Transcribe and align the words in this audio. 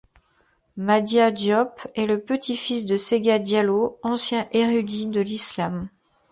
Madia 0.77 1.29
Diop 1.29 1.79
est 1.93 2.07
le 2.07 2.19
petit-fils 2.19 2.87
de 2.87 2.97
Sega 2.97 3.37
Diallo, 3.37 3.99
ancien 4.01 4.47
herudi 4.51 5.05
de 5.05 5.21
l'islam. 5.21 5.89